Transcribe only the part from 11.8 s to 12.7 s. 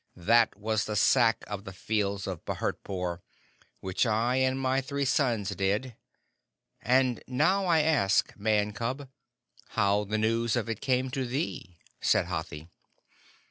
said Hathi.